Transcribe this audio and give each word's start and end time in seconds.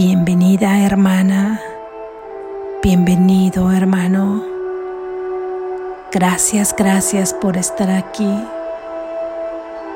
Bienvenida 0.00 0.86
hermana, 0.86 1.60
bienvenido 2.84 3.72
hermano. 3.72 4.44
Gracias, 6.12 6.72
gracias 6.78 7.34
por 7.34 7.56
estar 7.56 7.90
aquí, 7.90 8.32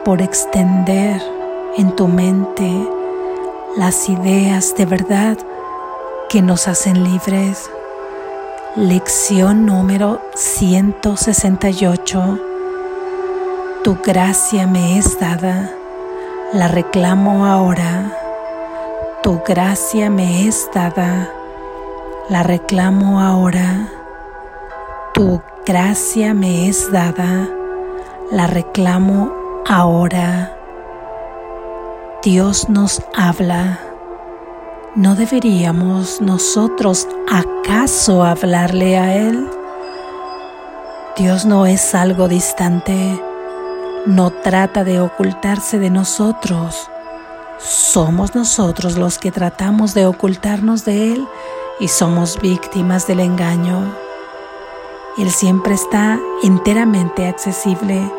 por 0.04 0.21
extender 0.21 1.23
en 1.79 1.95
tu 1.95 2.09
mente 2.09 2.69
las 3.76 4.08
ideas 4.08 4.74
de 4.76 4.87
verdad 4.87 5.38
que 6.28 6.42
nos 6.42 6.66
hacen 6.66 7.04
libres. 7.04 7.71
Lección 8.74 9.66
número 9.66 10.21
168. 10.34 12.40
Tu 13.84 13.96
gracia 14.04 14.66
me 14.66 14.98
es 14.98 15.21
dada, 15.21 15.71
la 16.52 16.66
reclamo 16.66 17.46
ahora 17.46 18.19
tu 19.23 19.41
gracia 19.47 20.11
me 20.11 20.49
es 20.49 20.69
dada, 20.75 21.33
la 22.29 22.43
reclamo 22.43 23.21
ahora. 23.21 23.89
Tu 25.15 25.41
gracia 25.65 26.35
me 26.35 26.69
es 26.69 26.91
dada, 26.91 27.49
la 28.33 28.49
reclamo 28.49 29.33
ahora. 29.69 30.57
Dios 32.25 32.69
nos 32.69 33.01
habla. 33.15 33.79
¿No 34.97 35.15
deberíamos 35.15 36.21
nosotros 36.21 37.07
acaso 37.30 38.25
hablarle 38.25 38.99
a 38.99 39.15
Él? 39.15 39.49
Dios 41.16 41.47
no 41.47 41.66
es 41.66 41.95
algo 41.95 42.27
distante, 42.27 43.23
no 44.05 44.30
trata 44.30 44.83
de 44.83 45.01
ocultarse 45.01 45.79
de 45.79 45.91
nosotros 45.91 46.91
somos 47.65 48.34
nosotros 48.34 48.97
los 48.97 49.19
que 49.19 49.30
tratamos 49.30 49.95
de 49.95 50.07
ocultarnos 50.07 50.85
de 50.85 51.13
Él 51.13 51.29
y 51.79 51.88
somos 51.88 52.41
víctimas 52.41 53.07
del 53.07 53.21
engaño. 53.21 53.95
Él 55.18 55.30
siempre 55.30 55.74
está 55.74 56.18
enteramente 56.43 57.27
accesible. 57.27 58.10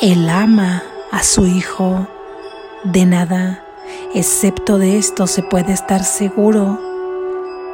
Él 0.00 0.28
ama 0.28 0.82
a 1.10 1.22
su 1.22 1.46
Hijo. 1.46 2.06
De 2.84 3.06
nada, 3.06 3.64
excepto 4.14 4.78
de 4.78 4.98
esto, 4.98 5.26
se 5.26 5.42
puede 5.42 5.72
estar 5.72 6.04
seguro, 6.04 6.78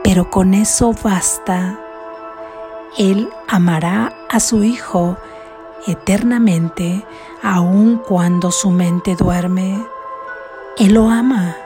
pero 0.03 0.31
con 0.31 0.55
eso 0.55 0.95
basta. 1.03 1.79
Él 2.97 3.29
amará 3.49 4.15
a 4.31 4.41
su 4.41 4.65
Hijo 4.65 5.19
eternamente, 5.87 7.05
aun 7.43 7.99
cuando 7.99 8.51
su 8.51 8.71
mente 8.71 9.15
duerme. 9.15 9.94
Él 10.77 10.95
lo 10.95 11.09
ama 11.09 11.57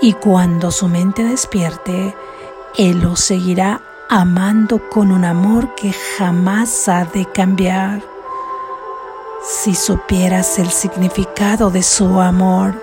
y 0.00 0.12
cuando 0.12 0.70
su 0.70 0.88
mente 0.88 1.24
despierte, 1.24 2.14
Él 2.76 3.00
lo 3.00 3.16
seguirá 3.16 3.80
amando 4.08 4.88
con 4.90 5.10
un 5.10 5.24
amor 5.24 5.74
que 5.74 5.92
jamás 5.92 6.88
ha 6.88 7.04
de 7.04 7.26
cambiar. 7.26 8.00
Si 9.42 9.74
supieras 9.74 10.60
el 10.60 10.70
significado 10.70 11.70
de 11.70 11.82
su 11.82 12.20
amor, 12.20 12.80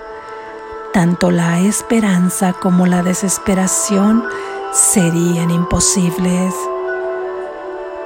tanto 0.93 1.31
la 1.31 1.59
esperanza 1.59 2.51
como 2.51 2.85
la 2.85 3.01
desesperación 3.01 4.25
serían 4.73 5.51
imposibles, 5.51 6.53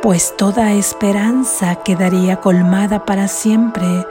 pues 0.03 0.37
toda 0.37 0.73
esperanza 0.73 1.77
quedaría 1.77 2.39
colmada 2.41 3.05
para 3.05 3.27
siempre 3.27 4.05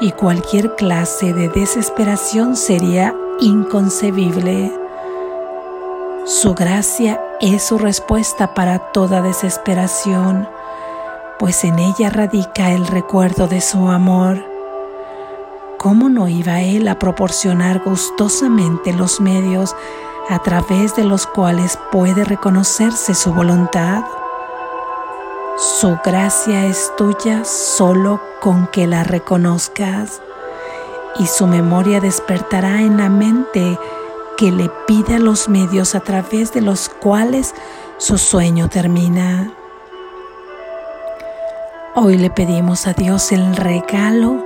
y 0.00 0.12
cualquier 0.12 0.74
clase 0.74 1.32
de 1.32 1.48
desesperación 1.48 2.56
sería 2.56 3.14
inconcebible. 3.40 4.72
Su 6.24 6.54
gracia 6.54 7.20
es 7.40 7.64
su 7.64 7.78
respuesta 7.78 8.54
para 8.54 8.78
toda 8.78 9.22
desesperación, 9.22 10.48
pues 11.38 11.64
en 11.64 11.78
ella 11.78 12.10
radica 12.10 12.72
el 12.72 12.86
recuerdo 12.86 13.46
de 13.46 13.60
su 13.60 13.88
amor. 13.88 14.44
¿Cómo 15.78 16.08
no 16.08 16.28
iba 16.28 16.62
Él 16.62 16.88
a 16.88 16.98
proporcionar 16.98 17.82
gustosamente 17.84 18.92
los 18.92 19.20
medios 19.20 19.76
a 20.30 20.38
través 20.38 20.96
de 20.96 21.04
los 21.04 21.26
cuales 21.26 21.78
puede 21.92 22.24
reconocerse 22.24 23.14
su 23.14 23.34
voluntad? 23.34 24.02
Su 25.56 26.00
gracia 26.04 26.66
es 26.66 26.90
tuya 26.96 27.44
solo 27.44 28.20
con 28.40 28.66
que 28.66 28.88
la 28.88 29.04
reconozcas 29.04 30.20
y 31.20 31.28
su 31.28 31.46
memoria 31.46 32.00
despertará 32.00 32.80
en 32.80 32.96
la 32.96 33.08
mente 33.08 33.78
que 34.36 34.50
le 34.50 34.68
pida 34.88 35.20
los 35.20 35.48
medios 35.48 35.94
a 35.94 36.00
través 36.00 36.52
de 36.52 36.60
los 36.60 36.88
cuales 36.88 37.54
su 37.98 38.18
sueño 38.18 38.68
termina. 38.68 39.54
Hoy 41.94 42.18
le 42.18 42.30
pedimos 42.30 42.88
a 42.88 42.92
Dios 42.92 43.30
el 43.30 43.54
regalo 43.54 44.44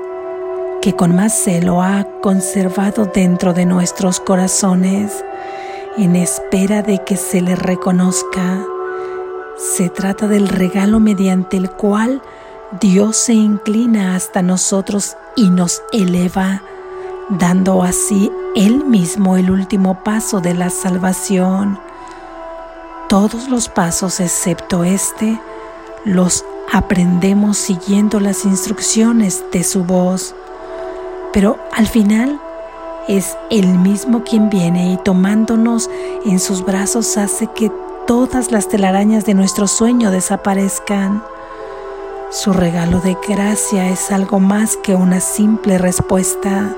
que 0.82 0.94
con 0.94 1.16
más 1.16 1.32
celo 1.32 1.80
ha 1.80 2.04
conservado 2.20 3.06
dentro 3.06 3.54
de 3.54 3.64
nuestros 3.64 4.20
corazones 4.20 5.24
en 5.96 6.16
espera 6.16 6.82
de 6.82 7.02
que 7.02 7.16
se 7.16 7.40
le 7.40 7.56
reconozca 7.56 8.62
se 9.58 9.88
trata 9.88 10.28
del 10.28 10.48
regalo 10.48 11.00
mediante 11.00 11.56
el 11.56 11.70
cual 11.70 12.22
Dios 12.80 13.16
se 13.16 13.34
inclina 13.34 14.14
hasta 14.14 14.40
nosotros 14.40 15.16
y 15.34 15.50
nos 15.50 15.82
eleva, 15.92 16.62
dando 17.28 17.82
así 17.82 18.30
Él 18.54 18.84
mismo 18.84 19.36
el 19.36 19.50
último 19.50 20.04
paso 20.04 20.40
de 20.40 20.54
la 20.54 20.70
salvación. 20.70 21.78
Todos 23.08 23.48
los 23.48 23.68
pasos 23.68 24.20
excepto 24.20 24.84
este 24.84 25.40
los 26.04 26.44
aprendemos 26.72 27.58
siguiendo 27.58 28.20
las 28.20 28.44
instrucciones 28.44 29.44
de 29.50 29.64
su 29.64 29.82
voz, 29.82 30.36
pero 31.32 31.58
al 31.72 31.88
final 31.88 32.40
es 33.08 33.36
Él 33.50 33.66
mismo 33.66 34.22
quien 34.22 34.50
viene 34.50 34.92
y 34.92 34.98
tomándonos 34.98 35.90
en 36.24 36.38
sus 36.38 36.64
brazos 36.64 37.16
hace 37.16 37.48
que 37.48 37.72
todas 38.08 38.50
las 38.50 38.68
telarañas 38.68 39.26
de 39.26 39.34
nuestro 39.34 39.68
sueño 39.68 40.10
desaparezcan. 40.10 41.22
Su 42.30 42.54
regalo 42.54 43.00
de 43.00 43.18
gracia 43.28 43.90
es 43.90 44.10
algo 44.10 44.40
más 44.40 44.78
que 44.78 44.94
una 44.94 45.20
simple 45.20 45.76
respuesta, 45.76 46.74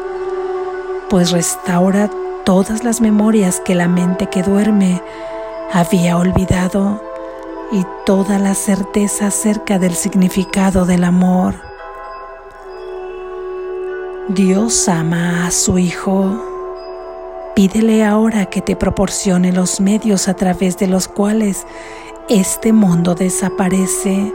pues 1.08 1.30
restaura 1.30 2.10
todas 2.44 2.82
las 2.82 3.00
memorias 3.00 3.60
que 3.60 3.76
la 3.76 3.86
mente 3.86 4.26
que 4.26 4.42
duerme 4.42 5.00
había 5.72 6.18
olvidado 6.18 7.00
y 7.70 7.86
toda 8.04 8.40
la 8.40 8.56
certeza 8.56 9.28
acerca 9.28 9.78
del 9.78 9.94
significado 9.94 10.84
del 10.84 11.04
amor. 11.04 11.54
Dios 14.26 14.88
ama 14.88 15.46
a 15.46 15.52
su 15.52 15.78
Hijo 15.78 16.49
Pídele 17.54 18.04
ahora 18.04 18.46
que 18.46 18.62
te 18.62 18.76
proporcione 18.76 19.52
los 19.52 19.80
medios 19.80 20.28
a 20.28 20.34
través 20.34 20.78
de 20.78 20.86
los 20.86 21.08
cuales 21.08 21.66
este 22.28 22.72
mundo 22.72 23.14
desaparece 23.14 24.32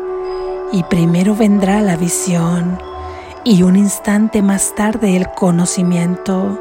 y 0.72 0.84
primero 0.84 1.36
vendrá 1.36 1.82
la 1.82 1.96
visión 1.96 2.78
y 3.46 3.64
un 3.64 3.78
instante 3.78 4.42
más 4.42 4.76
tarde 4.76 5.16
el 5.16 5.30
conocimiento, 5.30 6.60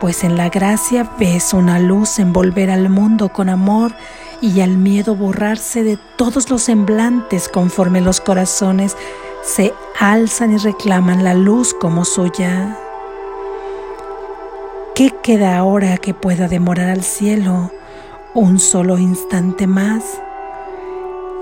pues 0.00 0.24
en 0.24 0.36
la 0.36 0.48
gracia 0.48 1.08
ves 1.18 1.52
una 1.52 1.78
luz 1.78 2.18
envolver 2.18 2.70
al 2.70 2.88
mundo 2.88 3.28
con 3.28 3.48
amor 3.48 3.94
y 4.40 4.62
al 4.62 4.76
miedo 4.76 5.14
borrarse 5.14 5.84
de 5.84 5.98
todos 6.16 6.50
los 6.50 6.62
semblantes 6.62 7.48
conforme 7.48 8.00
los 8.00 8.20
corazones 8.20 8.96
se 9.44 9.72
alzan 9.98 10.52
y 10.52 10.56
reclaman 10.56 11.22
la 11.22 11.34
luz 11.34 11.74
como 11.74 12.04
suya. 12.04 12.89
¿Qué 15.00 15.14
queda 15.22 15.56
ahora 15.56 15.96
que 15.96 16.12
pueda 16.12 16.46
demorar 16.46 16.90
al 16.90 17.02
cielo 17.02 17.70
un 18.34 18.58
solo 18.58 18.98
instante 18.98 19.66
más? 19.66 20.04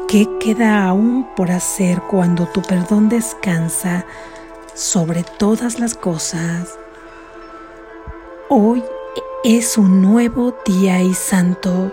¿Qué 0.07 0.29
queda 0.39 0.87
aún 0.87 1.27
por 1.35 1.51
hacer 1.51 2.01
cuando 2.03 2.47
tu 2.47 2.63
perdón 2.63 3.09
descansa 3.09 4.07
sobre 4.75 5.25
todas 5.25 5.81
las 5.81 5.95
cosas? 5.95 6.79
Hoy 8.49 8.85
es 9.43 9.77
un 9.77 10.03
nuevo 10.03 10.55
día 10.65 11.03
y 11.03 11.13
santo, 11.13 11.91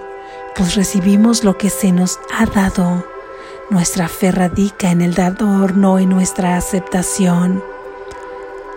pues 0.56 0.76
recibimos 0.76 1.44
lo 1.44 1.58
que 1.58 1.72
se 1.72 1.92
nos 1.92 2.20
ha 2.32 2.46
dado. 2.46 3.08
Nuestra 3.72 4.08
fe 4.08 4.32
radica 4.32 4.92
en 4.92 5.02
el 5.02 5.16
dador, 5.16 5.76
no 5.76 5.98
en 5.98 6.10
nuestra 6.10 6.58
aceptación. 6.58 7.64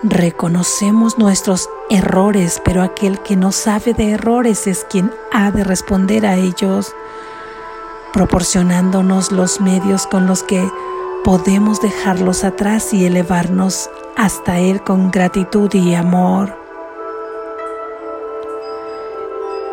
Reconocemos 0.02 1.18
nuestros 1.18 1.68
errores, 1.90 2.60
pero 2.64 2.82
aquel 2.82 3.20
que 3.20 3.36
no 3.36 3.52
sabe 3.52 3.94
de 3.94 4.12
errores 4.12 4.66
es 4.66 4.86
quien 4.88 5.12
ha 5.32 5.50
de 5.50 5.64
responder 5.64 6.24
a 6.26 6.36
ellos, 6.36 6.94
proporcionándonos 8.12 9.32
los 9.32 9.60
medios 9.60 10.06
con 10.06 10.26
los 10.26 10.42
que 10.42 10.70
podemos 11.24 11.80
dejarlos 11.80 12.44
atrás 12.44 12.94
y 12.94 13.04
elevarnos 13.04 13.90
hasta 14.16 14.58
Él 14.58 14.82
con 14.82 15.10
gratitud 15.10 15.72
y 15.74 15.94
amor. 15.94 16.68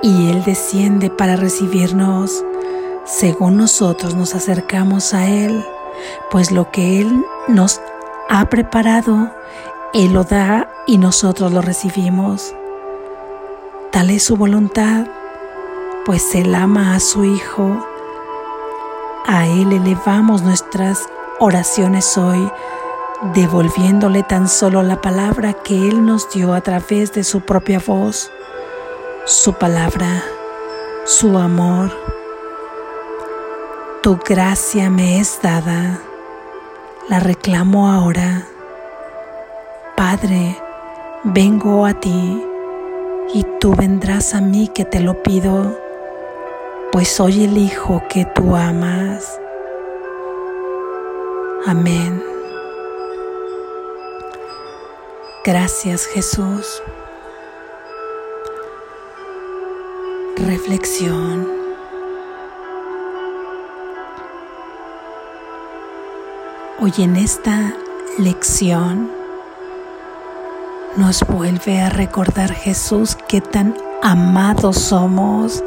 y 0.06 0.30
Él 0.30 0.44
desciende 0.44 1.10
para 1.10 1.36
recibirnos 1.36 2.44
según 3.06 3.58
nosotros 3.58 4.14
nos 4.14 4.36
acercamos 4.36 5.16
a 5.16 5.28
Él, 5.28 5.66
pues 6.30 6.52
lo 6.52 6.70
que 6.70 7.02
Él 7.02 7.26
nos 7.48 7.82
ha 8.30 8.48
preparado, 8.48 9.32
Él 9.96 10.14
lo 10.14 10.24
da 10.24 10.70
y 10.86 11.00
nosotros 11.00 11.52
lo 11.52 11.64
recibimos. 11.64 12.54
Tal 13.92 14.12
es 14.12 14.22
su 14.22 14.38
voluntad, 14.38 15.08
pues 16.06 16.36
Él 16.36 16.54
ama 16.54 16.94
a 16.94 17.00
su 17.00 17.26
Hijo. 17.26 17.84
A 19.26 19.48
Él 19.48 19.74
elevamos 19.74 20.44
nuestras 20.44 21.10
oraciones 21.40 22.16
hoy, 22.16 22.52
devolviéndole 23.34 24.22
tan 24.22 24.48
solo 24.48 24.84
la 24.84 25.02
palabra 25.02 25.54
que 25.54 25.88
Él 25.88 26.06
nos 26.06 26.30
dio 26.30 26.54
a 26.54 26.62
través 26.62 27.12
de 27.14 27.24
su 27.24 27.42
propia 27.42 27.80
voz, 27.80 28.30
su 29.26 29.54
palabra, 29.54 30.24
su 31.06 31.40
amor 31.40 31.90
tu 34.06 34.20
gracia 34.24 34.92
me 34.92 35.20
es 35.20 35.40
dada, 35.42 36.00
la 37.10 37.20
reclamo 37.20 37.92
ahora. 37.92 38.55
Padre, 39.96 40.62
vengo 41.24 41.86
a 41.86 41.94
ti 41.94 42.46
y 43.34 43.46
tú 43.62 43.74
vendrás 43.74 44.34
a 44.34 44.42
mí 44.42 44.68
que 44.68 44.84
te 44.84 45.00
lo 45.00 45.24
pido, 45.24 45.80
pues 46.92 47.08
soy 47.08 47.46
el 47.46 47.58
Hijo 47.58 48.04
que 48.10 48.26
tú 48.36 48.58
amas. 48.58 49.40
Amén. 51.66 52.22
Gracias 55.46 56.06
Jesús. 56.08 56.84
Reflexión. 60.36 61.48
Hoy 66.82 66.92
en 66.98 67.16
esta 67.16 67.74
lección 68.18 69.25
nos 70.98 71.26
vuelve 71.28 71.82
a 71.82 71.90
recordar 71.90 72.54
Jesús 72.54 73.18
que 73.28 73.42
tan 73.42 73.76
amados 74.02 74.78
somos, 74.78 75.64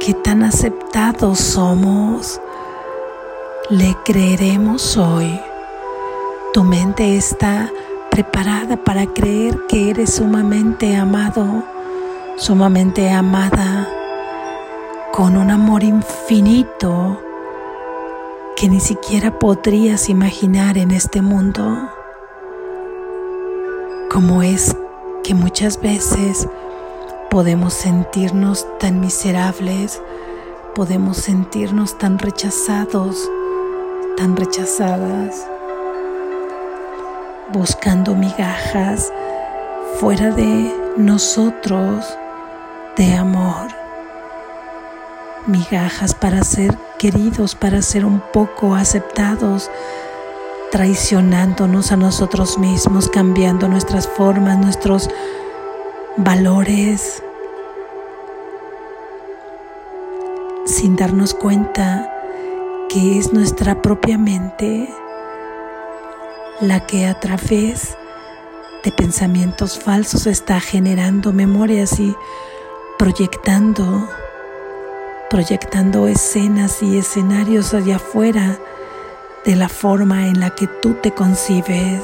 que 0.00 0.14
tan 0.14 0.42
aceptados 0.42 1.38
somos. 1.38 2.40
Le 3.70 3.96
creeremos 4.04 4.96
hoy. 4.96 5.40
Tu 6.52 6.62
mente 6.62 7.16
está 7.16 7.70
preparada 8.10 8.76
para 8.76 9.06
creer 9.06 9.58
que 9.68 9.90
eres 9.90 10.14
sumamente 10.14 10.96
amado, 10.96 11.64
sumamente 12.36 13.10
amada, 13.10 13.88
con 15.12 15.36
un 15.36 15.50
amor 15.50 15.82
infinito 15.82 17.20
que 18.56 18.68
ni 18.68 18.80
siquiera 18.80 19.38
podrías 19.38 20.08
imaginar 20.08 20.78
en 20.78 20.90
este 20.90 21.20
mundo, 21.20 21.90
como 24.10 24.42
es 24.42 24.76
que 25.24 25.34
muchas 25.34 25.80
veces 25.80 26.48
podemos 27.30 27.74
sentirnos 27.74 28.66
tan 28.78 29.00
miserables, 29.00 30.02
podemos 30.74 31.18
sentirnos 31.18 31.98
tan 31.98 32.18
rechazados, 32.18 33.28
tan 34.16 34.36
rechazadas, 34.36 35.46
buscando 37.52 38.14
migajas 38.14 39.12
fuera 39.98 40.30
de 40.30 40.74
nosotros 40.96 42.04
de 42.96 43.14
amor, 43.14 43.68
migajas 45.46 46.14
para 46.14 46.42
ser 46.42 46.76
queridos 46.98 47.54
para 47.54 47.82
ser 47.82 48.04
un 48.04 48.20
poco 48.32 48.74
aceptados, 48.74 49.70
traicionándonos 50.70 51.92
a 51.92 51.96
nosotros 51.96 52.58
mismos, 52.58 53.08
cambiando 53.08 53.68
nuestras 53.68 54.06
formas, 54.08 54.58
nuestros 54.58 55.08
valores, 56.16 57.22
sin 60.64 60.96
darnos 60.96 61.34
cuenta 61.34 62.12
que 62.88 63.18
es 63.18 63.32
nuestra 63.32 63.82
propia 63.82 64.18
mente 64.18 64.88
la 66.60 66.86
que 66.86 67.06
a 67.06 67.18
través 67.20 67.96
de 68.82 68.92
pensamientos 68.92 69.78
falsos 69.78 70.26
está 70.26 70.60
generando 70.60 71.32
memorias 71.32 71.98
y 72.00 72.14
proyectando 72.98 74.08
proyectando 75.28 76.06
escenas 76.06 76.82
y 76.82 76.98
escenarios 76.98 77.74
allá 77.74 77.96
afuera 77.96 78.58
de 79.46 79.54
la 79.54 79.68
forma 79.68 80.26
en 80.26 80.40
la 80.40 80.50
que 80.50 80.66
tú 80.66 80.94
te 80.94 81.12
concibes. 81.12 82.02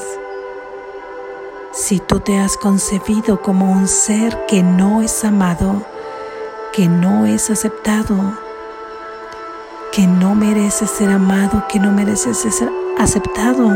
Si 1.72 1.98
tú 1.98 2.20
te 2.20 2.38
has 2.38 2.56
concebido 2.56 3.42
como 3.42 3.72
un 3.72 3.88
ser 3.88 4.46
que 4.46 4.62
no 4.62 5.02
es 5.02 5.24
amado, 5.24 5.82
que 6.72 6.86
no 6.86 7.26
es 7.26 7.50
aceptado, 7.50 8.14
que 9.90 10.06
no 10.06 10.36
merece 10.36 10.86
ser 10.86 11.10
amado, 11.10 11.64
que 11.68 11.80
no 11.80 11.90
merece 11.90 12.32
ser 12.32 12.70
aceptado, 12.96 13.72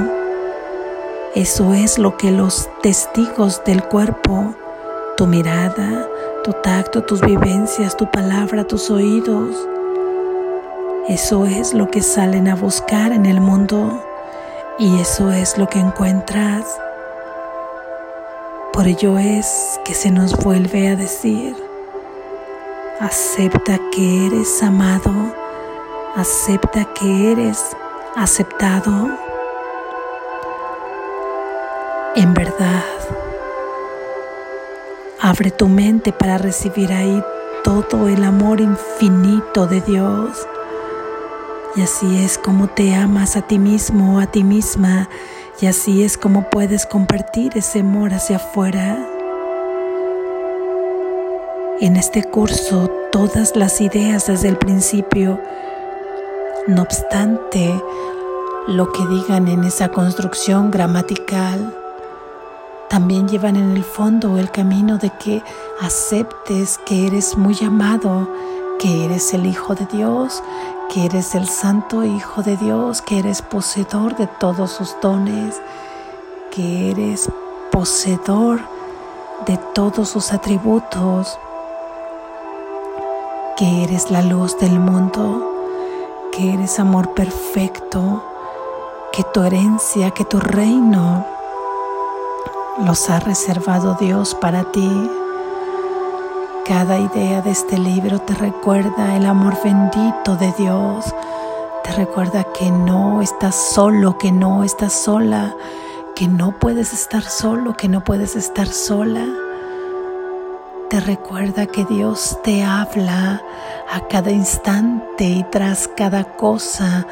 eso 1.35 1.75
es 1.75 1.99
lo 1.99 2.17
que 2.17 2.31
los 2.31 2.71
testigos 2.83 3.65
del 3.65 3.83
cuerpo, 3.83 4.55
tu 5.17 5.27
mirada, 5.27 6.09
tu 6.45 6.53
tacto, 6.53 7.03
tus 7.03 7.21
vivencias, 7.21 7.97
tu 7.97 8.09
palabra, 8.13 8.65
tus 8.65 8.91
oídos. 8.91 9.57
Eso 11.09 11.47
es 11.47 11.73
lo 11.73 11.91
que 11.91 12.03
salen 12.03 12.49
a 12.49 12.55
buscar 12.55 13.13
en 13.13 13.27
el 13.27 13.41
mundo 13.41 14.03
y 14.79 15.01
eso 15.01 15.31
es 15.31 15.57
lo 15.57 15.69
que 15.69 15.79
encuentras. 15.79 16.65
Por 18.73 18.87
ello 18.87 19.19
es 19.19 19.81
que 19.85 19.95
se 19.95 20.11
nos 20.11 20.37
vuelve 20.37 20.89
a 20.89 20.97
decir, 20.97 21.57
acepta 23.01 23.79
que 23.93 24.27
eres 24.27 24.63
amado, 24.63 25.13
acepta 26.17 26.85
que 26.95 27.33
eres 27.33 27.77
aceptado. 28.17 29.09
En 32.15 32.35
verdad, 32.35 32.83
Abre 35.29 35.51
tu 35.51 35.67
mente 35.67 36.13
para 36.13 36.37
recibir 36.39 36.93
ahí 36.93 37.21
todo 37.65 38.07
el 38.07 38.23
amor 38.23 38.61
infinito 38.61 39.67
de 39.67 39.81
Dios. 39.81 40.47
Y 41.77 41.83
así 41.83 42.25
es 42.25 42.39
como 42.39 42.69
te 42.69 42.95
amas 42.95 43.37
a 43.37 43.43
ti 43.43 43.59
mismo 43.59 44.17
o 44.17 44.21
a 44.21 44.27
ti 44.27 44.43
misma. 44.43 45.11
Y 45.61 45.67
así 45.67 46.03
es 46.03 46.17
como 46.17 46.49
puedes 46.49 46.87
compartir 46.87 47.53
ese 47.55 47.81
amor 47.81 48.15
hacia 48.15 48.37
afuera. 48.37 48.97
En 51.81 51.97
este 51.97 52.25
curso, 52.25 52.91
todas 53.13 53.55
las 53.57 53.83
ideas 53.83 54.27
desde 54.27 54.49
el 54.49 54.57
principio, 54.57 55.39
no 56.67 56.81
obstante 56.81 57.79
lo 58.67 58.91
que 58.93 59.07
digan 59.07 59.47
en 59.47 59.65
esa 59.65 59.91
construcción 59.91 60.71
gramatical, 60.71 61.77
también 62.89 63.29
llevan 63.29 63.57
en 63.57 63.77
el 63.77 63.85
fondo 63.85 64.39
el 64.39 64.51
camino 64.51 64.97
de 64.97 65.11
que 65.19 65.43
aceptes 65.83 66.79
que 66.87 67.07
eres 67.07 67.37
muy 67.37 67.59
amado, 67.63 68.31
que 68.79 69.05
eres 69.05 69.35
el 69.35 69.45
Hijo 69.45 69.75
de 69.75 69.87
Dios, 69.87 70.43
que 70.89 71.05
eres 71.05 71.35
el 71.35 71.49
Santo 71.49 72.05
Hijo 72.05 72.43
de 72.43 72.57
Dios, 72.57 73.03
que 73.03 73.19
eres 73.19 73.43
poseedor 73.43 74.17
de 74.17 74.27
todos 74.27 74.71
sus 74.71 74.97
dones, 75.01 75.61
que 76.51 76.91
eres 76.91 77.31
poseedor 77.71 78.61
de 79.47 79.57
todos 79.75 80.09
sus 80.09 80.33
atributos, 80.33 81.39
que 83.57 83.85
eres 83.85 84.11
la 84.11 84.23
luz 84.23 84.59
del 84.59 84.79
mundo, 84.79 85.53
que 86.33 86.55
eres 86.55 86.79
amor 86.79 87.15
perfecto, 87.15 88.23
que 89.13 89.25
tu 89.25 89.43
herencia, 89.43 90.11
que 90.11 90.25
tu 90.25 90.39
reino 90.39 91.27
los 92.85 93.09
ha 93.09 93.21
reservado 93.21 93.97
Dios 93.99 94.35
para 94.35 94.65
ti. 94.73 95.11
Cada 96.69 96.99
idea 96.99 97.43
de 97.43 97.53
este 97.53 97.79
libro 97.79 98.19
te 98.19 98.35
recuerda 98.35 99.15
el 99.15 99.27
amor 99.27 99.57
bendito 99.63 100.35
de 100.35 100.53
Dios. 100.59 101.15
Te 101.85 101.93
recuerda 101.93 102.43
que 102.43 102.73
no 102.73 103.23
estás 103.23 103.55
solo, 103.55 104.19
que 104.19 104.33
no 104.33 104.65
estás 104.65 104.93
sola, 104.93 105.55
que 106.17 106.27
no 106.27 106.59
puedes 106.59 106.93
estar 106.93 107.23
solo, 107.23 107.77
que 107.77 107.89
no 107.89 108.03
puedes 108.03 108.35
estar 108.35 108.67
sola. 108.67 109.25
Te 110.91 110.99
recuerda 110.99 111.67
que 111.67 111.85
Dios 111.85 112.37
te 112.43 112.65
habla 112.65 113.41
a 113.89 114.01
cada 114.09 114.33
instante 114.33 115.23
y 115.23 115.45
tras 115.45 115.87
cada 115.87 116.25
cosa, 116.25 117.07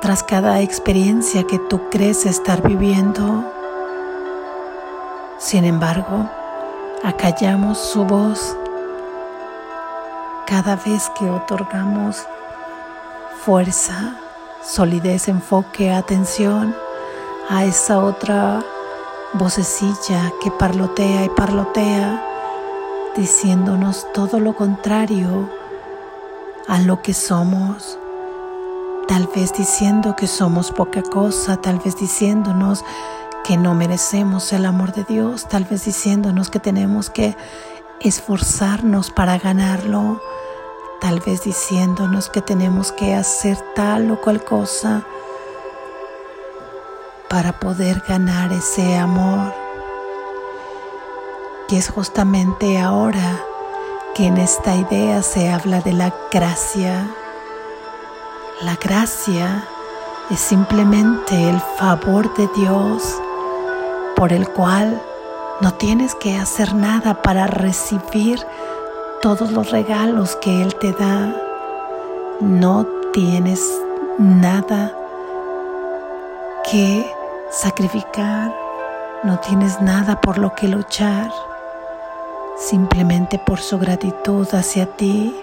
tras 0.00 0.24
cada 0.24 0.62
experiencia 0.62 1.44
que 1.44 1.60
tú 1.60 1.80
crees 1.92 2.26
estar 2.26 2.60
viviendo. 2.60 3.44
Sin 5.38 5.64
embargo, 5.64 6.28
acallamos 7.04 7.78
su 7.78 8.04
voz 8.04 8.56
cada 10.50 10.74
vez 10.74 11.08
que 11.16 11.30
otorgamos 11.30 12.26
fuerza, 13.44 14.16
solidez, 14.64 15.28
enfoque, 15.28 15.92
atención 15.92 16.74
a 17.48 17.64
esa 17.64 18.00
otra 18.00 18.60
vocecilla 19.34 20.32
que 20.42 20.50
parlotea 20.50 21.24
y 21.24 21.28
parlotea, 21.28 22.20
diciéndonos 23.16 24.08
todo 24.12 24.40
lo 24.40 24.56
contrario 24.56 25.48
a 26.66 26.80
lo 26.80 27.00
que 27.00 27.14
somos. 27.14 27.96
Tal 29.06 29.28
vez 29.28 29.52
diciendo 29.52 30.16
que 30.16 30.26
somos 30.26 30.72
poca 30.72 31.02
cosa, 31.02 31.58
tal 31.58 31.78
vez 31.78 31.96
diciéndonos 31.96 32.84
que 33.44 33.56
no 33.56 33.76
merecemos 33.76 34.52
el 34.52 34.66
amor 34.66 34.92
de 34.94 35.04
Dios, 35.04 35.48
tal 35.48 35.62
vez 35.64 35.84
diciéndonos 35.84 36.50
que 36.50 36.58
tenemos 36.58 37.08
que 37.08 37.36
esforzarnos 38.00 39.10
para 39.10 39.38
ganarlo, 39.38 40.20
tal 41.00 41.20
vez 41.20 41.42
diciéndonos 41.42 42.28
que 42.28 42.42
tenemos 42.42 42.92
que 42.92 43.14
hacer 43.14 43.58
tal 43.74 44.10
o 44.10 44.20
cual 44.20 44.44
cosa 44.44 45.02
para 47.28 47.58
poder 47.58 48.02
ganar 48.06 48.52
ese 48.52 48.98
amor. 48.98 49.54
Y 51.68 51.76
es 51.76 51.88
justamente 51.88 52.78
ahora 52.78 53.40
que 54.14 54.26
en 54.26 54.36
esta 54.36 54.74
idea 54.74 55.22
se 55.22 55.48
habla 55.48 55.80
de 55.80 55.92
la 55.92 56.12
gracia. 56.30 57.08
La 58.60 58.76
gracia 58.76 59.64
es 60.30 60.40
simplemente 60.40 61.48
el 61.48 61.60
favor 61.78 62.34
de 62.34 62.48
Dios 62.56 63.20
por 64.16 64.32
el 64.32 64.48
cual 64.48 65.00
no 65.60 65.74
tienes 65.74 66.14
que 66.14 66.36
hacer 66.36 66.74
nada 66.74 67.22
para 67.22 67.46
recibir 67.46 68.44
todos 69.22 69.52
los 69.52 69.70
regalos 69.70 70.36
que 70.36 70.62
Él 70.62 70.74
te 70.76 70.92
da. 70.92 71.34
No 72.40 72.86
tienes 73.12 73.60
nada 74.18 74.92
que 76.70 77.10
sacrificar, 77.50 78.54
no 79.22 79.38
tienes 79.40 79.80
nada 79.80 80.20
por 80.20 80.38
lo 80.38 80.54
que 80.54 80.68
luchar, 80.68 81.30
simplemente 82.56 83.38
por 83.38 83.58
su 83.58 83.78
gratitud 83.78 84.46
hacia 84.52 84.86
ti 84.86 85.34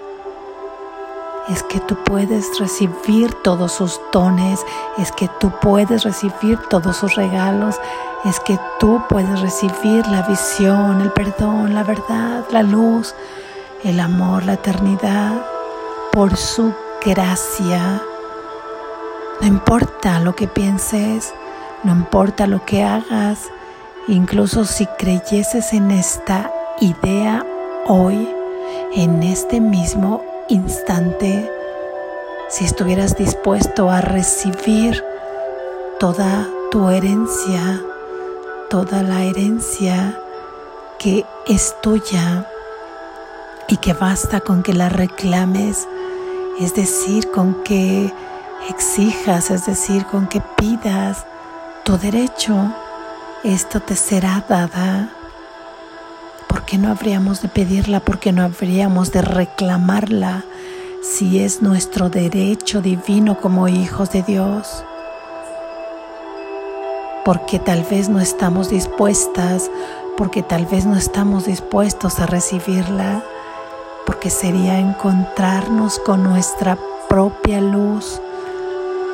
es 1.50 1.63
que 1.63 1.79
tú 1.79 1.96
puedes 2.03 2.60
recibir 2.60 3.34
todos 3.41 3.72
sus 3.72 4.01
dones, 4.12 4.60
es 4.98 5.12
que 5.13 5.29
tú 5.39 5.51
puedes 5.62 6.03
recibir 6.03 6.60
todos 6.69 6.98
sus 6.98 7.15
regalos, 7.15 7.79
es 8.25 8.39
que 8.41 8.60
tú 8.79 9.01
puedes 9.07 9.39
recibir 9.39 10.05
la 10.07 10.24
visión, 10.24 11.00
el 11.01 11.12
perdón, 11.12 11.74
la 11.74 11.84
verdad, 11.84 12.43
la 12.51 12.63
luz, 12.63 13.15
el 13.88 14.01
amor, 14.01 14.46
la 14.46 14.56
eternidad, 14.56 15.46
por 16.12 16.36
su 16.36 16.74
gracia. 17.06 18.01
No 19.39 19.48
importa 19.48 20.20
lo 20.20 20.36
que 20.36 20.46
pienses, 20.46 21.34
no 21.84 21.94
importa 21.94 22.48
lo 22.48 22.65
que 22.65 22.84
hagas, 22.84 23.39
incluso 24.10 24.65
si 24.65 24.86
creyeses 24.98 25.72
en 25.72 25.91
esta 25.91 26.51
idea 26.82 27.46
hoy, 27.88 28.27
en 28.94 29.24
este 29.24 29.62
mismo 29.62 30.22
instante, 30.50 31.50
si 32.50 32.65
estuvieras 32.65 33.15
dispuesto 33.15 33.89
a 33.89 34.01
recibir 34.01 35.01
toda 35.98 36.46
tu 36.72 36.89
herencia, 36.89 37.82
toda 38.70 39.01
la 39.01 39.24
herencia 39.24 40.20
que 41.00 41.25
es 41.48 41.74
tuya 41.82 42.46
y 43.68 43.78
que 43.78 43.94
basta 43.94 44.40
con 44.40 44.64
que 44.64 44.74
la 44.74 44.90
reclames, 44.90 45.88
es 46.60 46.74
decir, 46.74 47.32
con 47.32 47.64
que 47.64 48.14
exijas, 48.70 49.52
es 49.52 49.66
decir, 49.66 50.06
con 50.06 50.28
que 50.28 50.42
pidas 50.58 51.26
tu 51.84 51.98
derecho, 51.98 52.74
esto 53.44 53.80
te 53.80 53.96
será 53.96 54.44
dada 54.48 55.12
¿Por 56.48 56.64
qué 56.64 56.78
no 56.78 56.90
habríamos 56.90 57.42
de 57.42 57.50
pedirla? 57.50 58.00
¿Por 58.00 58.20
qué 58.20 58.32
no 58.32 58.42
habríamos 58.44 59.12
de 59.12 59.22
reclamarla 59.22 60.44
si 61.02 61.40
es 61.40 61.62
nuestro 61.62 62.10
derecho 62.10 62.82
divino 62.82 63.40
como 63.40 63.68
hijos 63.68 64.12
de 64.12 64.24
Dios? 64.24 64.84
Porque 67.26 67.60
tal 67.60 67.84
vez 67.84 68.08
no 68.08 68.20
estamos 68.22 68.70
dispuestas, 68.70 69.70
porque 70.18 70.42
tal 70.42 70.66
vez 70.66 70.86
no 70.86 70.96
estamos 70.96 71.46
dispuestos 71.46 72.20
a 72.20 72.26
recibirla, 72.26 73.24
porque 74.08 74.32
sería 74.32 74.80
encontrarnos 74.80 76.00
con 76.00 76.24
nuestra 76.24 76.80
propia 77.08 77.62
luz, 77.62 78.20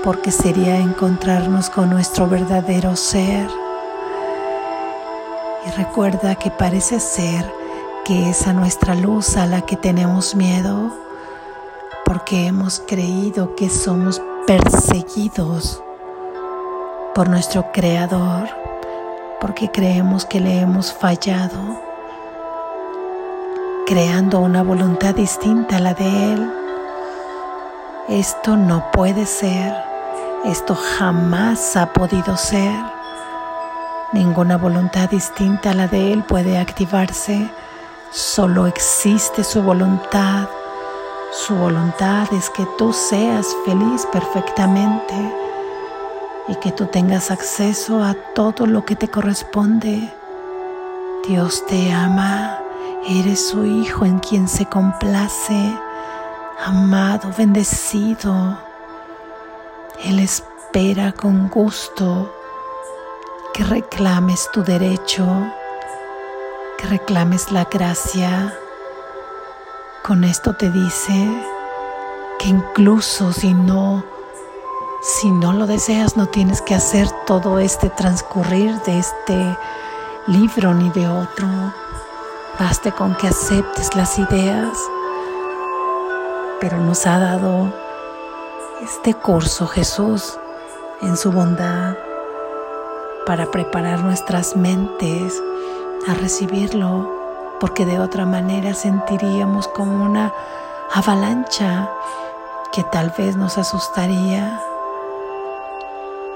porque 0.05 0.31
sería 0.31 0.77
encontrarnos 0.77 1.69
con 1.69 1.89
nuestro 1.89 2.29
verdadero 2.29 2.95
ser. 2.95 3.49
Y 5.65 5.71
recuerda 5.71 6.35
que 6.35 6.49
parece 6.49 7.01
ser 7.01 7.51
que 8.05 8.29
es 8.29 8.47
a 8.47 8.53
nuestra 8.53 8.95
luz 8.95 9.35
a 9.35 9.45
la 9.45 9.61
que 9.61 9.75
tenemos 9.75 10.35
miedo 10.35 11.03
porque 12.05 12.47
hemos 12.47 12.79
creído 12.79 13.55
que 13.55 13.69
somos 13.69 14.21
perseguidos 14.45 15.81
por 17.15 17.29
nuestro 17.29 17.71
Creador, 17.71 18.49
porque 19.41 19.71
creemos 19.71 20.25
que 20.25 20.39
le 20.39 20.59
hemos 20.59 20.93
fallado, 20.93 21.81
creando 23.85 24.39
una 24.39 24.63
voluntad 24.63 25.13
distinta 25.13 25.77
a 25.77 25.79
la 25.79 25.93
de 25.93 26.33
Él. 26.33 26.53
Esto 28.07 28.55
no 28.55 28.91
puede 28.91 29.25
ser, 29.25 29.75
esto 30.45 30.75
jamás 30.75 31.75
ha 31.75 31.91
podido 31.91 32.37
ser. 32.37 32.73
Ninguna 34.13 34.57
voluntad 34.57 35.09
distinta 35.09 35.71
a 35.71 35.73
la 35.73 35.87
de 35.87 36.13
Él 36.13 36.23
puede 36.23 36.57
activarse, 36.57 37.49
solo 38.11 38.67
existe 38.67 39.43
su 39.43 39.61
voluntad. 39.61 40.47
Su 41.31 41.55
voluntad 41.55 42.31
es 42.31 42.49
que 42.51 42.65
tú 42.77 42.93
seas 42.93 43.47
feliz 43.65 44.07
perfectamente 44.11 45.15
y 46.47 46.55
que 46.55 46.71
tú 46.71 46.85
tengas 46.85 47.31
acceso 47.31 48.03
a 48.03 48.13
todo 48.35 48.65
lo 48.65 48.85
que 48.85 48.95
te 48.95 49.09
corresponde. 49.09 50.13
Dios 51.27 51.65
te 51.65 51.91
ama, 51.91 52.62
eres 53.07 53.49
su 53.49 53.65
Hijo 53.65 54.05
en 54.05 54.19
quien 54.19 54.47
se 54.47 54.65
complace, 54.65 55.77
amado, 56.63 57.29
bendecido. 57.37 58.57
Él 60.03 60.19
espera 60.19 61.11
con 61.11 61.49
gusto 61.49 62.33
que 63.53 63.63
reclames 63.63 64.49
tu 64.51 64.63
derecho, 64.63 65.25
que 66.77 66.87
reclames 66.87 67.51
la 67.51 67.65
gracia. 67.65 68.57
Con 70.03 70.23
esto 70.23 70.55
te 70.55 70.69
dice 70.69 71.29
que 72.39 72.47
incluso 72.49 73.31
si 73.33 73.53
no 73.53 74.03
si 75.03 75.29
no 75.29 75.51
lo 75.51 75.67
deseas, 75.67 76.15
no 76.15 76.27
tienes 76.27 76.61
que 76.61 76.73
hacer 76.73 77.11
todo 77.27 77.59
este 77.59 77.89
transcurrir 77.89 78.73
de 78.83 78.99
este 78.99 79.57
libro 80.27 80.73
ni 80.73 80.89
de 80.91 81.09
otro. 81.09 81.82
Baste 82.59 82.91
con 82.91 83.15
que 83.15 83.27
aceptes 83.27 83.95
las 83.95 84.19
ideas. 84.19 84.77
Pero 86.61 86.77
nos 86.77 87.07
ha 87.07 87.17
dado 87.17 87.73
este 88.79 89.15
curso 89.15 89.65
Jesús 89.65 90.37
en 91.01 91.17
su 91.17 91.31
bondad 91.31 91.95
para 93.25 93.47
preparar 93.47 94.01
nuestras 94.01 94.55
mentes 94.55 95.41
a 96.07 96.13
recibirlo, 96.13 97.09
porque 97.59 97.87
de 97.87 97.99
otra 97.99 98.27
manera 98.27 98.75
sentiríamos 98.75 99.67
como 99.69 100.05
una 100.05 100.31
avalancha 100.93 101.89
que 102.71 102.83
tal 102.83 103.11
vez 103.17 103.35
nos 103.35 103.57
asustaría, 103.57 104.61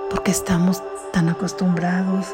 porque 0.09 0.31
estamos 0.31 0.81
tan 1.13 1.29
acostumbrados 1.29 2.25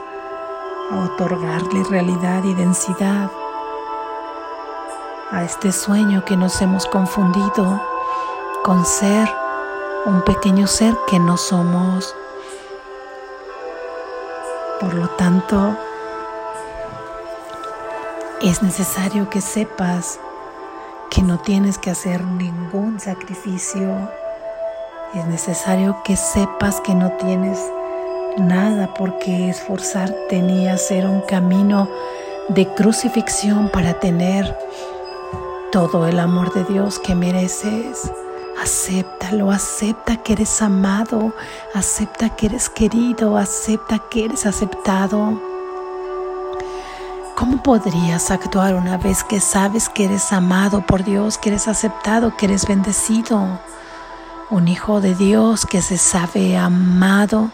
a 0.89 0.99
otorgarle 0.99 1.83
realidad 1.89 2.43
y 2.45 2.53
densidad 2.53 3.29
a 5.33 5.43
este 5.43 5.71
sueño 5.71 6.23
que 6.25 6.37
nos 6.37 6.61
hemos 6.61 6.85
confundido 6.85 7.81
con 8.63 8.85
ser 8.85 9.27
un 10.05 10.21
pequeño 10.21 10.67
ser 10.67 10.95
que 11.07 11.17
no 11.17 11.37
somos. 11.37 12.15
Por 14.79 14.93
lo 14.93 15.09
tanto, 15.09 15.75
es 18.43 18.61
necesario 18.61 19.27
que 19.31 19.41
sepas 19.41 20.19
que 21.09 21.23
no 21.23 21.39
tienes 21.39 21.79
que 21.79 21.89
hacer 21.89 22.23
ningún 22.23 22.99
sacrificio. 22.99 24.11
Es 25.15 25.25
necesario 25.25 25.97
que 26.03 26.15
sepas 26.15 26.79
que 26.81 26.93
no 26.93 27.11
tienes 27.13 27.59
nada 28.37 28.93
por 28.93 29.17
qué 29.17 29.49
esforzarte 29.49 30.43
ni 30.43 30.67
hacer 30.67 31.07
un 31.07 31.21
camino 31.21 31.89
de 32.49 32.67
crucifixión 32.75 33.69
para 33.69 33.99
tener 33.99 34.55
todo 35.73 36.05
el 36.05 36.19
amor 36.19 36.53
de 36.53 36.63
Dios 36.65 36.99
que 36.99 37.15
mereces. 37.15 38.11
Acéptalo, 38.61 39.49
acepta 39.49 40.17
que 40.17 40.33
eres 40.33 40.61
amado, 40.61 41.33
acepta 41.73 42.29
que 42.29 42.45
eres 42.45 42.69
querido, 42.69 43.37
acepta 43.37 43.97
que 43.97 44.25
eres 44.25 44.45
aceptado. 44.45 45.41
¿Cómo 47.35 47.63
podrías 47.63 48.29
actuar 48.29 48.75
una 48.75 48.97
vez 48.97 49.23
que 49.23 49.39
sabes 49.39 49.89
que 49.89 50.05
eres 50.05 50.31
amado 50.31 50.85
por 50.85 51.03
Dios, 51.03 51.39
que 51.39 51.49
eres 51.49 51.67
aceptado, 51.67 52.37
que 52.37 52.45
eres 52.45 52.67
bendecido? 52.67 53.59
Un 54.51 54.67
hijo 54.67 55.01
de 55.01 55.15
Dios 55.15 55.65
que 55.65 55.81
se 55.81 55.97
sabe 55.97 56.55
amado, 56.55 57.49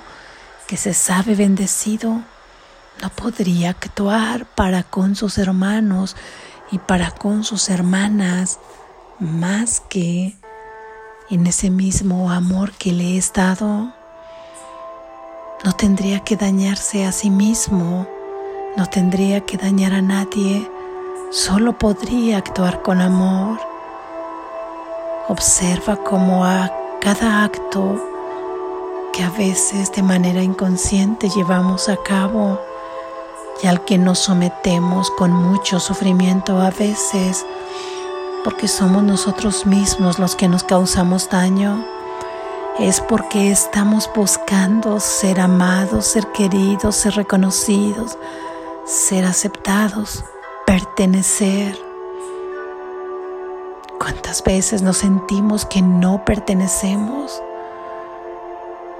que 0.67 0.75
se 0.75 0.93
sabe 0.93 1.35
bendecido, 1.35 2.19
no 3.01 3.09
podría 3.11 3.69
actuar 3.69 4.45
para 4.45 4.83
con 4.83 5.15
sus 5.15 5.37
hermanos 5.37 6.17
y 6.71 6.77
para 6.79 7.11
con 7.11 7.43
sus 7.43 7.69
hermanas 7.69 8.59
más 9.19 9.79
que 9.79 10.35
en 11.29 11.47
ese 11.47 11.69
mismo 11.69 12.31
amor 12.31 12.71
que 12.73 12.91
le 12.91 13.17
he 13.17 13.23
dado. 13.33 13.91
No 15.63 15.73
tendría 15.75 16.21
que 16.21 16.35
dañarse 16.35 17.05
a 17.05 17.11
sí 17.11 17.29
mismo, 17.29 18.07
no 18.77 18.85
tendría 18.87 19.41
que 19.41 19.57
dañar 19.57 19.93
a 19.93 20.01
nadie, 20.01 20.69
solo 21.31 21.77
podría 21.77 22.37
actuar 22.37 22.81
con 22.81 23.01
amor. 23.01 23.59
Observa 25.27 25.97
cómo 25.97 26.45
a 26.45 26.71
cada 27.01 27.43
acto 27.43 28.01
que 29.13 29.23
a 29.23 29.29
veces 29.29 29.91
de 29.91 30.01
manera 30.01 30.41
inconsciente 30.41 31.29
llevamos 31.29 31.89
a 31.89 31.97
cabo 31.97 32.59
y 33.61 33.67
al 33.67 33.83
que 33.85 33.97
nos 33.97 34.19
sometemos 34.19 35.11
con 35.11 35.31
mucho 35.31 35.79
sufrimiento 35.79 36.59
a 36.61 36.71
veces, 36.71 37.45
porque 38.43 38.67
somos 38.67 39.03
nosotros 39.03 39.65
mismos 39.65 40.19
los 40.19 40.35
que 40.35 40.47
nos 40.47 40.63
causamos 40.63 41.29
daño, 41.29 41.85
es 42.79 43.01
porque 43.01 43.51
estamos 43.51 44.09
buscando 44.15 44.99
ser 44.99 45.41
amados, 45.41 46.05
ser 46.05 46.31
queridos, 46.31 46.95
ser 46.95 47.15
reconocidos, 47.15 48.17
ser 48.85 49.25
aceptados, 49.25 50.23
pertenecer. 50.65 51.77
¿Cuántas 53.99 54.41
veces 54.43 54.81
nos 54.81 54.97
sentimos 54.97 55.65
que 55.65 55.81
no 55.81 56.23
pertenecemos? 56.23 57.41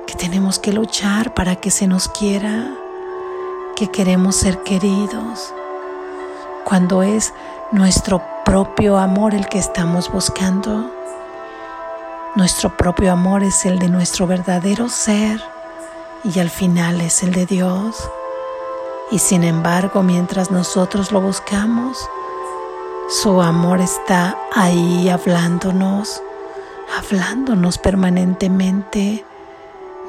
Que 0.05 0.15
tenemos 0.15 0.59
que 0.59 0.73
luchar 0.73 1.33
para 1.33 1.55
que 1.55 1.71
se 1.71 1.87
nos 1.87 2.09
quiera 2.09 2.75
que 3.79 3.87
queremos 3.87 4.35
ser 4.35 4.61
queridos, 4.63 5.53
cuando 6.65 7.01
es 7.01 7.33
nuestro 7.71 8.21
propio 8.43 8.97
amor 8.97 9.33
el 9.33 9.47
que 9.47 9.57
estamos 9.57 10.11
buscando. 10.11 10.91
Nuestro 12.35 12.75
propio 12.75 13.13
amor 13.13 13.41
es 13.41 13.65
el 13.65 13.79
de 13.79 13.87
nuestro 13.87 14.27
verdadero 14.27 14.89
ser 14.89 15.41
y 16.25 16.39
al 16.39 16.49
final 16.49 16.99
es 16.99 17.23
el 17.23 17.31
de 17.31 17.45
Dios. 17.45 17.95
Y 19.11 19.19
sin 19.19 19.45
embargo, 19.45 20.03
mientras 20.03 20.51
nosotros 20.51 21.13
lo 21.13 21.21
buscamos, 21.21 22.05
su 23.07 23.41
amor 23.41 23.79
está 23.79 24.37
ahí 24.53 25.07
hablándonos, 25.07 26.21
hablándonos 26.97 27.77
permanentemente 27.77 29.23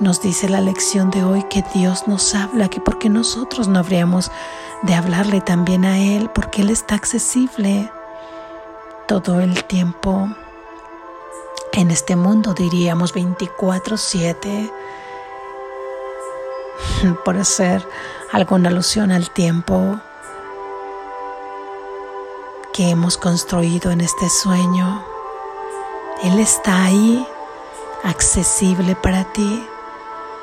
nos 0.01 0.23
dice 0.23 0.49
la 0.49 0.63
lección 0.63 1.11
de 1.11 1.23
hoy 1.23 1.43
que 1.45 1.63
Dios 1.75 2.09
nos 2.09 2.35
habla, 2.35 2.69
que 2.69 2.81
porque 2.81 3.11
nosotros 3.11 3.69
no 3.69 3.79
habríamos 3.79 4.31
de 4.83 4.95
hablarle 4.95 5.43
también 5.43 5.85
a 5.85 5.99
Él, 5.99 6.31
porque 6.35 6.63
Él 6.63 6.71
está 6.71 6.95
accesible 6.95 7.93
todo 9.07 9.41
el 9.41 9.65
tiempo. 9.65 10.29
En 11.73 11.91
este 11.91 12.17
mundo 12.17 12.55
diríamos 12.55 13.15
24/7, 13.15 14.73
por 17.25 17.37
hacer 17.37 17.87
alguna 18.33 18.71
alusión 18.71 19.13
al 19.13 19.31
tiempo 19.31 20.01
que 22.73 22.89
hemos 22.89 23.19
construido 23.19 23.91
en 23.91 24.01
este 24.01 24.31
sueño. 24.31 25.05
Él 26.23 26.39
está 26.39 26.85
ahí, 26.85 27.27
accesible 28.03 28.97
para 28.97 29.25
ti 29.33 29.63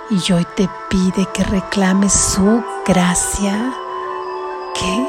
y 0.10 0.32
hoy 0.32 0.46
te 0.56 0.70
pide 0.90 1.26
que 1.34 1.44
reclames 1.44 2.14
su 2.14 2.64
gracia, 2.86 3.74
que, 4.74 5.08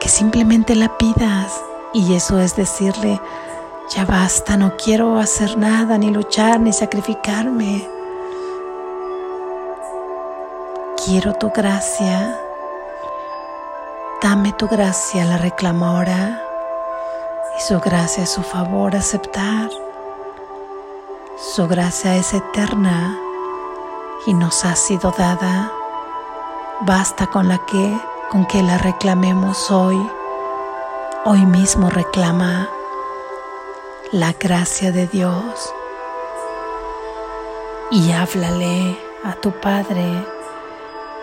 que 0.00 0.08
simplemente 0.08 0.74
la 0.76 0.96
pidas. 0.96 1.60
Y 1.92 2.14
eso 2.14 2.38
es 2.38 2.54
decirle, 2.54 3.20
ya 3.90 4.04
basta, 4.04 4.56
no 4.56 4.76
quiero 4.76 5.18
hacer 5.18 5.58
nada, 5.58 5.98
ni 5.98 6.10
luchar, 6.10 6.60
ni 6.60 6.72
sacrificarme. 6.72 7.88
Quiero 11.04 11.34
tu 11.34 11.50
gracia. 11.50 12.38
Dame 14.22 14.52
tu 14.52 14.68
gracia, 14.68 15.24
la 15.24 15.38
reclamo 15.38 15.86
ahora. 15.86 16.42
Y 17.58 17.62
su 17.62 17.80
gracia 17.80 18.22
es 18.22 18.30
su 18.30 18.42
favor 18.42 18.94
aceptar. 18.94 19.70
Su 21.38 21.66
gracia 21.66 22.16
es 22.16 22.34
eterna 22.34 23.20
y 24.26 24.34
nos 24.34 24.64
ha 24.64 24.74
sido 24.74 25.12
dada, 25.16 25.72
basta 26.80 27.28
con 27.28 27.48
la 27.48 27.58
que 27.58 27.96
con 28.30 28.44
que 28.44 28.62
la 28.62 28.76
reclamemos 28.76 29.70
hoy. 29.70 29.98
Hoy 31.24 31.46
mismo 31.46 31.90
reclama 31.90 32.68
la 34.12 34.32
gracia 34.32 34.90
de 34.90 35.06
Dios 35.06 35.72
y 37.90 38.10
háblale 38.12 38.98
a 39.24 39.34
tu 39.34 39.52
Padre. 39.52 40.24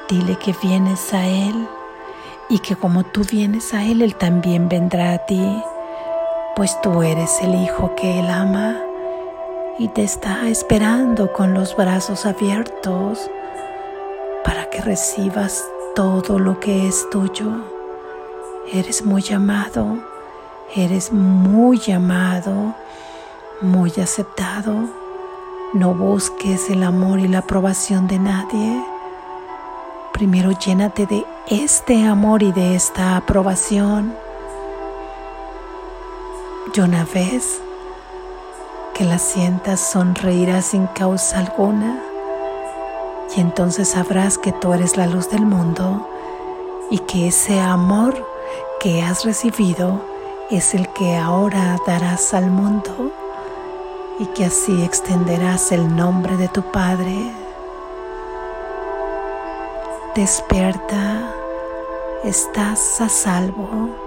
Dile 0.10 0.38
que 0.38 0.56
vienes 0.62 1.14
a 1.14 1.26
Él 1.26 1.68
y 2.50 2.60
que 2.60 2.76
como 2.76 3.04
tú 3.04 3.24
vienes 3.30 3.74
a 3.74 3.84
Él, 3.84 4.02
Él 4.02 4.16
también 4.16 4.70
vendrá 4.70 5.14
a 5.14 5.18
ti, 5.26 5.62
pues 6.56 6.80
tú 6.82 7.04
eres 7.04 7.42
el 7.42 7.56
Hijo 7.56 7.96
que 7.96 8.20
Él 8.20 8.30
ama 8.30 8.83
y 9.80 9.88
te 9.88 10.04
está 10.04 10.48
esperando 10.50 11.34
con 11.34 11.54
los 11.54 11.76
brazos 11.76 12.26
abiertos 12.26 13.30
para 14.44 14.70
que 14.70 14.82
recibas 14.82 15.64
todo 15.96 16.38
lo 16.38 16.60
que 16.60 16.88
es 16.88 17.10
tuyo. 17.10 17.50
Eres 18.72 19.04
muy 19.04 19.24
amado, 19.34 19.98
eres 20.76 21.12
muy 21.12 21.82
amado, 21.92 22.76
muy 23.62 23.92
aceptado. 24.02 24.74
No 25.74 25.96
busques 25.96 26.70
el 26.70 26.84
amor 26.84 27.20
y 27.20 27.28
la 27.28 27.40
aprobación 27.40 28.08
de 28.08 28.20
nadie. 28.20 28.86
Primero 30.14 30.52
llénate 30.52 31.08
de 31.08 31.26
este 31.48 32.06
amor 32.06 32.44
y 32.44 32.52
de 32.52 32.76
esta 32.76 33.18
aprobación. 33.18 34.14
Y 36.76 36.80
una 36.80 37.06
vez 37.06 37.63
que 38.94 39.04
la 39.04 39.18
sientas 39.18 39.80
sonreirá 39.80 40.62
sin 40.62 40.86
causa 40.88 41.40
alguna 41.40 42.00
y 43.36 43.42
entonces 43.42 43.90
sabrás 43.90 44.38
que 44.38 44.52
tú 44.52 44.74
eres 44.74 44.98
la 44.98 45.08
luz 45.08 45.30
del 45.30 45.46
mundo 45.46 46.08
y 46.92 47.00
que 47.00 47.30
ese 47.30 47.60
amor 47.60 48.14
que 48.80 49.02
has 49.02 49.26
recibido 49.26 50.02
es 50.52 50.76
el 50.76 50.88
que 50.90 51.16
ahora 51.16 51.78
darás 51.88 52.34
al 52.36 52.52
mundo 52.52 53.12
y 54.20 54.28
que 54.28 54.46
así 54.46 54.84
extenderás 54.84 55.72
el 55.72 55.96
nombre 55.96 56.38
de 56.38 56.48
tu 56.50 56.62
Padre. 56.62 57.16
Despierta, 60.14 61.34
estás 62.24 63.02
a 63.02 63.10
salvo. 63.10 64.03